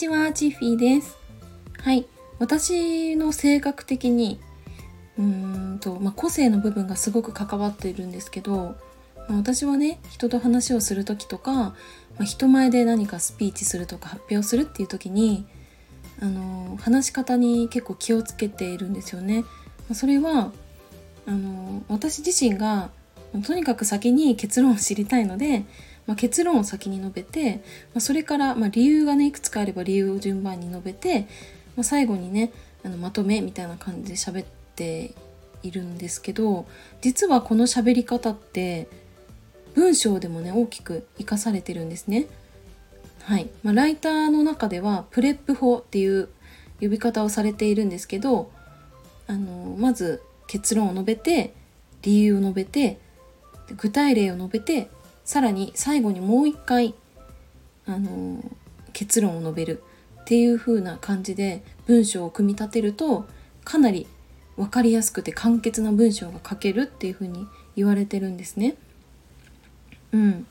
[0.00, 1.18] ちは、チッフィーです。
[1.78, 2.06] はい。
[2.38, 4.40] 私の性格的に、
[5.18, 8.76] うーんと、まあ、個性の部分がすごく関わっているんですけど、
[9.28, 11.74] まあ、私はね、人と話をする時とか、ま
[12.20, 15.44] あ、人前で何かスピーチするとか発表するっていう時に、
[16.18, 19.44] あの話し方に結構気をつけているんですよね。
[19.90, 20.50] まそれは
[21.26, 22.90] あの私自身が
[23.46, 25.64] とにかく先に結論を知りたいので、
[26.06, 31.20] まあ、結論を先に述べて、まあ、それから、まあ、理由がねいくつかあれば理由を順番に述べて、
[31.76, 32.52] まあ、最後にね
[32.84, 35.14] あのまとめみたいな感じで喋って
[35.62, 36.66] いるんですけど
[37.00, 38.88] 実はこの喋り方って
[39.74, 42.26] 文章でもね大きく生かされてるんですね。
[43.22, 46.28] はいまあ、ライターの中ではプレップ法っていう
[46.80, 48.50] 呼び方をされているんですけど
[49.26, 51.54] あのまず結論を述べて
[52.02, 52.98] 理由を述べて
[53.76, 54.90] 具体例を述べて
[55.30, 56.92] さらに最後にもう一回
[57.86, 58.42] あの
[58.92, 59.80] 結論を述べる
[60.22, 63.26] っていう風な感じで文章を組み立てると
[63.62, 64.08] かなり
[64.56, 68.74] 分かりやすくて簡潔な文章が書けるっていう風に言われてるんですね。
[70.10, 70.46] うん、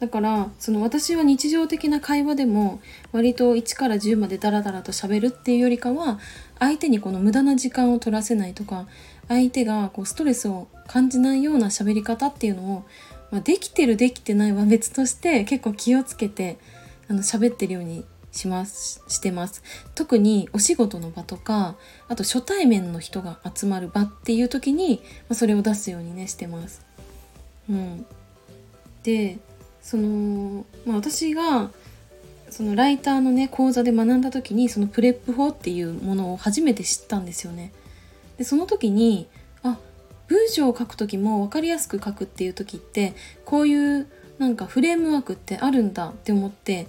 [0.00, 2.80] だからその私は日常的な会話でも
[3.12, 6.18] 割と1から10までダラダラと喋るっていうよりかは
[6.58, 8.88] 相手にこの無駄な時間を取らせないとか
[9.28, 12.84] 相手がこうストレスを感じないような喋り方っていうのを、
[13.30, 16.58] まあ、できてるできてないは別として結構気をつけて
[17.08, 19.62] あの喋ってるようにしますしてます
[19.94, 21.76] 特にお仕事の場とか
[22.08, 26.84] あと初対面の人が集まる場っていう時に、まあ、それを出すようにねしてます。
[27.68, 28.06] うん、
[29.02, 29.38] で
[29.82, 31.70] その、まあ、私が
[32.50, 37.72] そのライターのね講座で学んだ時にそのプレップ法っていうものを初めて知ったんですよね。
[38.38, 39.28] でその時に
[40.30, 43.14] 文章を書く時も分かりやすく書くっていう時って
[43.44, 44.06] こういう
[44.38, 46.86] なんかフレームワークってあるんだって思って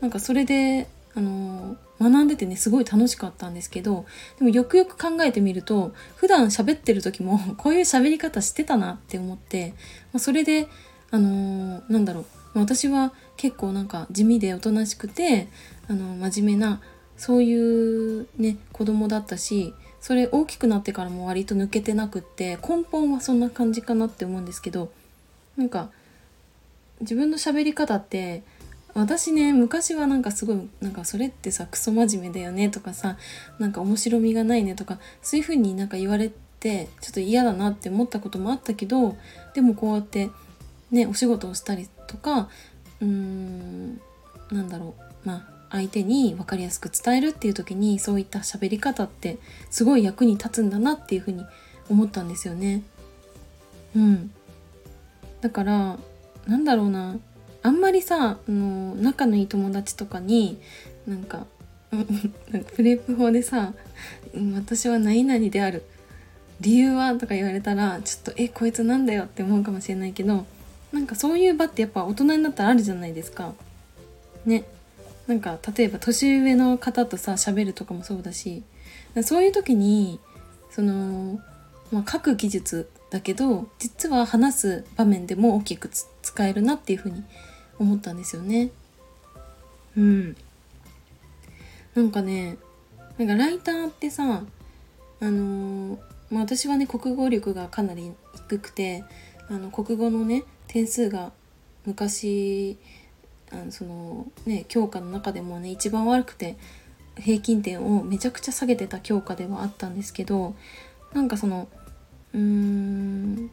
[0.00, 4.06] なんかそれであの学んでてねすごい楽しかったんですけど
[4.38, 9.74] でもよくよく考えてみると普段喋ってる時も こういう喋り方してたなって思って、
[10.12, 10.68] まあ、それで
[11.10, 12.20] あのー、なんだろ
[12.54, 15.48] う私は結構なんか地味でおとなしくて
[15.88, 16.80] あの真面目な
[17.16, 24.90] そういうね子供だったしそれ大きくなってからも割と抜けてなくって根本はそんな感じかなって思うんですけど
[25.56, 25.90] なんか
[27.00, 28.42] 自分の喋り方って
[28.94, 33.16] 私ね昔はなんかすごいなんかそれってさクソ真面目だよねとかさ
[33.58, 39.16] なんか面白みがないねとかそういう風になんか言われてちょっと嫌だなって思ったこともあったけど
[39.54, 40.30] でもこうやって
[40.90, 42.48] ねお仕事をしたりとか
[43.00, 44.00] うーん
[44.50, 44.94] なんだろ
[45.24, 49.38] うまあ相手に分かりやすく伝えるっていう時にそういった喋り方って
[49.70, 51.44] すごい役に立つんだなっていうふうに
[51.90, 52.82] 思ったんですよね。
[53.96, 54.30] うん、
[55.40, 55.98] だから
[56.46, 57.16] なんだろうな
[57.62, 60.58] あんまりさあの仲のいい友達とかに
[61.06, 61.46] なんか
[62.76, 63.74] プレープ法でさ
[64.54, 65.82] 「私は何々である
[66.60, 70.46] 理由は?」とか言われたらちょっと「えこいつなんだよ」って思うかもしれないけど
[70.92, 73.54] なんかそういう場ってやっぱ大人になったらあるじゃないですか。
[74.46, 74.64] ね。
[75.28, 78.64] なんか例えば年上の方とさ喋るとかもそうだし
[79.22, 80.18] そういう時に
[80.70, 81.38] その、
[81.92, 85.90] まあ、書く技術だけど実は話す場面でも大きく
[86.22, 87.22] 使えるなっていうふうに
[87.78, 88.70] 思ったんですよね。
[89.96, 90.36] うん。
[91.94, 92.56] なんかね
[93.18, 94.42] なんかライターってさ
[95.20, 95.98] あのー、
[96.30, 98.12] まあ、私はね国語力がかなり
[98.48, 99.04] 低くて
[99.48, 101.32] あの国語のね点数が
[101.84, 102.78] 昔
[103.50, 106.56] あのそのね教科の中でもね一番悪くて
[107.16, 110.54] 平均点をめちゃくちゃ下げてた教科ではあったんですけど
[111.12, 111.68] なんかその
[112.34, 113.50] うーん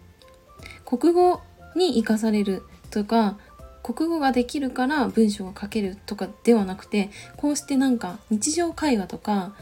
[0.86, 1.42] 国語
[1.76, 3.38] に生かされるとか
[3.84, 9.56] 国語ができるから文章が書けるとかではなくてこうしてなんか日常会話とか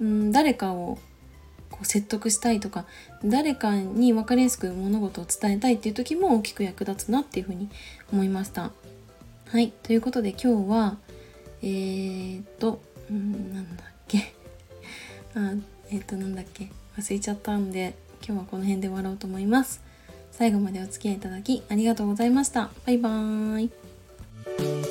[0.00, 0.98] うん誰かを
[1.70, 2.84] こう説得したいとか
[3.24, 7.70] 誰かに分かりやすく物事を伝えたいっていう時も大きく役立つなっていうふうに
[8.12, 8.72] 思いました。
[9.52, 10.96] はいということで今日は
[11.60, 12.80] えー、っと
[13.12, 14.32] んなんだっけ
[15.36, 15.52] あ
[15.90, 17.92] えー、っとなんだっけ忘れちゃったんで
[18.26, 19.82] 今日はこの辺で終わろうと思います。
[20.30, 22.70] 最後までお付き合いいただきありがとうございました。
[22.86, 23.66] バイバー
[24.78, 24.81] イ。